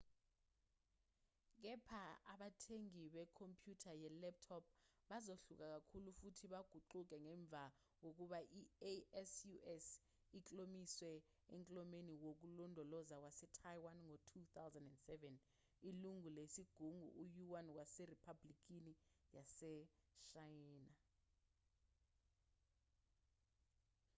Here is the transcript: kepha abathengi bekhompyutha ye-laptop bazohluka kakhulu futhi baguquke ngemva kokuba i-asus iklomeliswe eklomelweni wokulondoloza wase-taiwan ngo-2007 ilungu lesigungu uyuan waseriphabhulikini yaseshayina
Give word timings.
kepha 1.61 2.03
abathengi 2.31 3.03
bekhompyutha 3.15 3.91
ye-laptop 4.01 4.63
bazohluka 5.09 5.65
kakhulu 5.73 6.09
futhi 6.19 6.45
baguquke 6.53 7.15
ngemva 7.25 7.63
kokuba 8.01 8.39
i-asus 8.93 9.85
iklomeliswe 10.39 11.11
eklomelweni 11.57 12.13
wokulondoloza 12.23 13.15
wase-taiwan 13.25 13.97
ngo-2007 14.05 15.09
ilungu 15.89 16.27
lesigungu 16.37 17.07
uyuan 17.23 17.67
waseriphabhulikini 17.77 18.93
yaseshayina 19.35 20.91